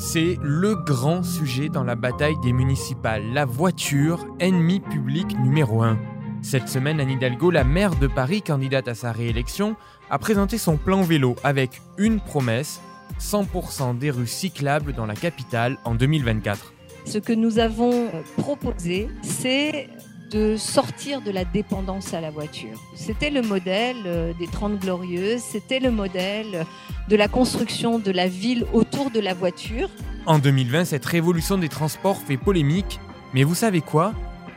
[0.00, 5.98] C'est le grand sujet dans la bataille des municipales, la voiture, ennemi public numéro un.
[6.40, 9.74] Cette semaine, Anne Hidalgo, la maire de Paris, candidate à sa réélection,
[10.08, 12.80] a présenté son plan vélo avec une promesse
[13.18, 16.72] 100% des rues cyclables dans la capitale en 2024.
[17.04, 19.88] Ce que nous avons proposé, c'est
[20.30, 22.80] de sortir de la dépendance à la voiture.
[22.94, 26.66] C'était le modèle euh, des 30 glorieuses, c'était le modèle
[27.08, 29.88] de la construction de la ville autour de la voiture.
[30.26, 33.00] En 2020, cette révolution des transports fait polémique,
[33.34, 34.12] mais vous savez quoi?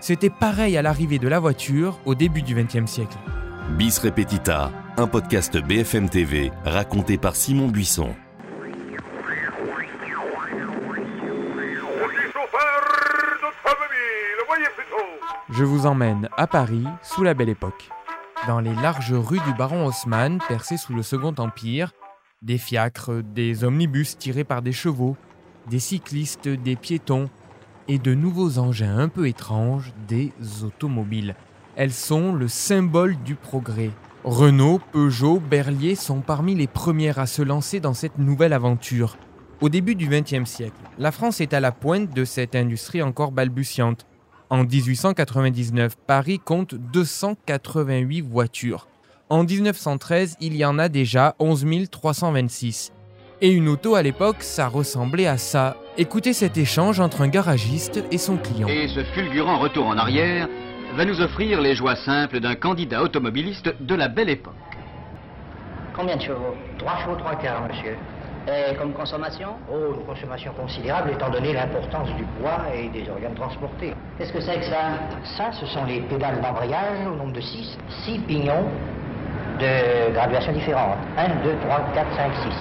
[0.00, 3.16] C'était pareil à l'arrivée de la voiture au début du XXe siècle.
[3.78, 8.14] Bis Repetita, un podcast BFM TV raconté par Simon Buisson.
[15.50, 17.90] Je vous emmène à Paris sous la Belle Époque.
[18.46, 21.92] Dans les larges rues du baron Haussmann, percées sous le Second Empire,
[22.42, 25.16] des fiacres, des omnibus tirés par des chevaux,
[25.68, 27.30] des cyclistes, des piétons
[27.88, 30.32] et de nouveaux engins un peu étranges, des
[30.64, 31.34] automobiles.
[31.76, 33.90] Elles sont le symbole du progrès.
[34.24, 39.16] Renault, Peugeot, Berlier sont parmi les premières à se lancer dans cette nouvelle aventure.
[39.60, 43.32] Au début du XXe siècle, la France est à la pointe de cette industrie encore
[43.32, 44.06] balbutiante.
[44.52, 48.86] En 1899, Paris compte 288 voitures.
[49.30, 52.92] En 1913, il y en a déjà 11 326.
[53.40, 55.78] Et une auto à l'époque, ça ressemblait à ça.
[55.96, 58.68] Écoutez cet échange entre un garagiste et son client.
[58.68, 60.46] Et ce fulgurant retour en arrière
[60.96, 64.52] va nous offrir les joies simples d'un candidat automobiliste de la belle époque.
[65.96, 66.54] Combien de chevaux?
[66.76, 67.96] Trois chevaux, trois quarts, monsieur.
[68.48, 69.50] Et comme consommation?
[69.70, 73.94] Oh, une consommation considérable étant donné l'importance du poids et des organes transportés.
[74.18, 74.98] Qu'est-ce que c'est que ça?
[75.36, 77.78] Ça, ce sont les pédales d'embrayage au nombre de 6.
[78.04, 78.66] 6 pignons
[79.60, 80.98] de graduation différente.
[81.16, 82.54] 1, 2, 3, 4, 5, 6.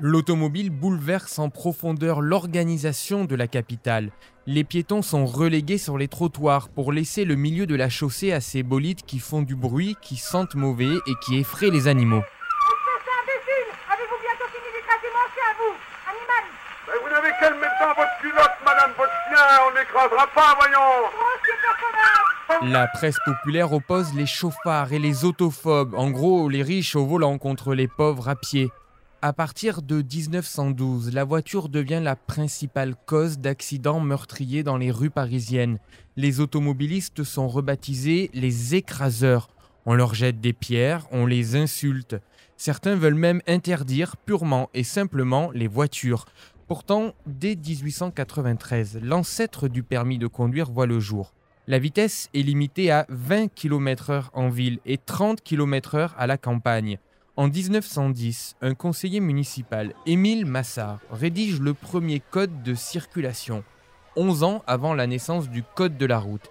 [0.00, 4.12] L'automobile bouleverse en profondeur l'organisation de la capitale.
[4.46, 8.40] Les piétons sont relégués sur les trottoirs pour laisser le milieu de la chaussée à
[8.40, 12.22] ces bolides qui font du bruit, qui sentent mauvais et qui effraient les animaux.
[17.02, 20.80] Vous n'avez qu'à le mettre dans votre culotte, madame, votre chien, on n'écrasera pas, voyons
[22.72, 27.38] La presse populaire oppose les chauffards et les autophobes, en gros les riches au volant
[27.38, 28.70] contre les pauvres à pied.
[29.22, 35.10] À partir de 1912, la voiture devient la principale cause d'accidents meurtriers dans les rues
[35.10, 35.78] parisiennes.
[36.16, 39.50] Les automobilistes sont rebaptisés les écraseurs.
[39.84, 42.16] On leur jette des pierres, on les insulte.
[42.62, 46.26] Certains veulent même interdire purement et simplement les voitures.
[46.68, 51.32] Pourtant, dès 1893, l'ancêtre du permis de conduire voit le jour.
[51.66, 56.98] La vitesse est limitée à 20 km/h en ville et 30 km/h à la campagne.
[57.34, 63.64] En 1910, un conseiller municipal, Émile Massard, rédige le premier code de circulation,
[64.16, 66.50] 11 ans avant la naissance du code de la route.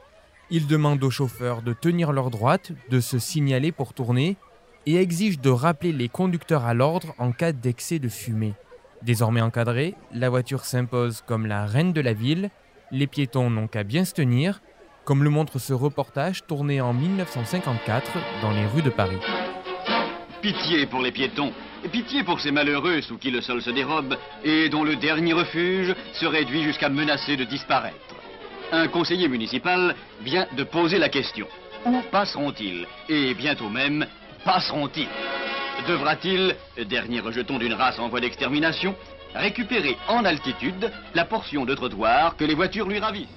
[0.50, 4.38] Il demande aux chauffeurs de tenir leur droite, de se signaler pour tourner
[4.86, 8.54] et exige de rappeler les conducteurs à l'ordre en cas d'excès de fumée.
[9.02, 12.50] Désormais encadrée, la voiture s'impose comme la reine de la ville,
[12.92, 14.62] les piétons n'ont qu'à bien se tenir,
[15.06, 19.20] comme le montre ce reportage tourné en 1954 dans les rues de Paris.
[20.42, 21.52] Pitié pour les piétons,
[21.92, 25.96] pitié pour ces malheureux sous qui le sol se dérobe et dont le dernier refuge
[26.14, 28.16] se réduit jusqu'à menacer de disparaître.
[28.72, 31.48] Un conseiller municipal vient de poser la question.
[31.86, 32.86] Où passeront-ils?
[33.08, 34.06] Et bientôt même,
[34.44, 35.08] passeront-ils
[35.88, 36.56] Devra-t-il,
[36.88, 38.96] dernier rejeton d'une race en voie d'extermination,
[39.34, 43.28] récupérer en altitude la portion de trottoir que les voitures lui ravissent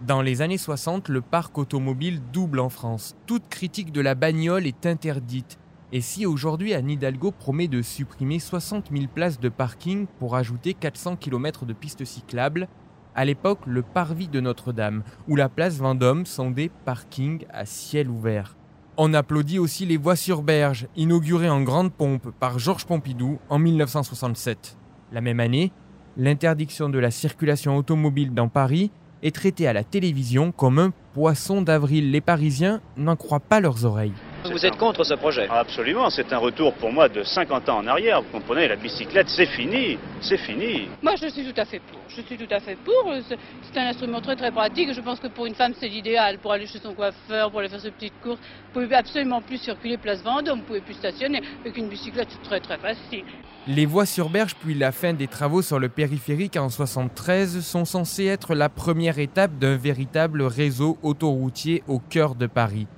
[0.00, 3.16] Dans les années 60, le parc automobile double en France.
[3.26, 5.58] Toute critique de la bagnole est interdite.
[5.92, 10.72] Et si aujourd'hui Anne Hidalgo promet de supprimer 60 000 places de parking pour ajouter
[10.72, 12.68] 400 km de pistes cyclables,
[13.14, 18.08] à l'époque, le parvis de Notre-Dame ou la place Vendôme sont des parkings à ciel
[18.08, 18.54] ouvert.
[19.02, 23.58] On applaudit aussi les voies sur berge, inaugurées en grande pompe par Georges Pompidou en
[23.58, 24.76] 1967.
[25.10, 25.72] La même année,
[26.18, 28.90] l'interdiction de la circulation automobile dans Paris
[29.22, 32.10] est traitée à la télévision comme un poisson d'avril.
[32.10, 34.12] Les Parisiens n'en croient pas leurs oreilles.
[34.50, 35.46] Vous êtes contre ce projet?
[35.48, 38.20] Absolument, c'est un retour pour moi de 50 ans en arrière.
[38.20, 40.88] Vous comprenez, la bicyclette, c'est fini, c'est fini.
[41.02, 42.00] Moi, je suis tout à fait pour.
[42.08, 43.14] Je suis tout à fait pour.
[43.28, 44.92] C'est un instrument très très pratique.
[44.92, 46.38] Je pense que pour une femme, c'est l'idéal.
[46.38, 48.40] Pour aller chez son coiffeur, pour aller faire ses petites courses.
[48.74, 51.40] Vous pouvez absolument plus circuler place Vendôme, vous pouvez plus stationner.
[51.60, 53.24] Avec une bicyclette, c'est très très facile.
[53.68, 57.84] Les voies sur berge puis la fin des travaux sur le périphérique en 73 sont
[57.84, 62.88] censés être la première étape d'un véritable réseau autoroutier au cœur de Paris.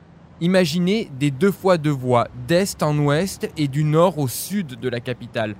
[0.42, 4.88] Imaginez des deux fois deux voies, d'est en ouest et du nord au sud de
[4.88, 5.54] la capitale.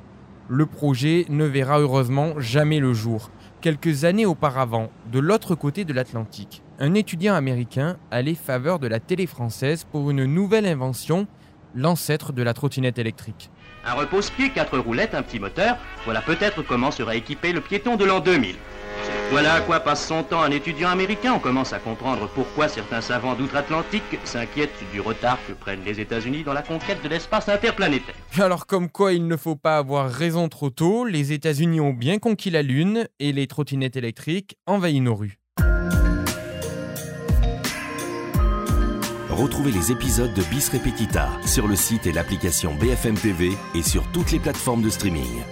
[0.49, 3.31] Le projet ne verra heureusement jamais le jour.
[3.61, 8.99] Quelques années auparavant, de l'autre côté de l'Atlantique, un étudiant américain allait faveur de la
[8.99, 11.29] télé française pour une nouvelle invention,
[11.77, 13.53] l'ancêtre de la trottinette électrique.
[13.87, 18.05] Un repose-pied, quatre roulettes, un petit moteur, voilà peut-être comment sera équipé le piéton de
[18.05, 18.57] l'an 2000.
[19.33, 21.33] Voilà à quoi passe son temps un étudiant américain.
[21.35, 26.43] On commence à comprendre pourquoi certains savants d'outre-Atlantique s'inquiètent du retard que prennent les États-Unis
[26.43, 28.15] dans la conquête de l'espace interplanétaire.
[28.39, 32.19] Alors comme quoi il ne faut pas avoir raison trop tôt, les États-Unis ont bien
[32.19, 35.39] conquis la Lune et les trottinettes électriques envahissent nos rues.
[39.31, 44.05] Retrouvez les épisodes de Bis Repetita sur le site et l'application BFM TV et sur
[44.13, 45.43] toutes les plateformes de streaming.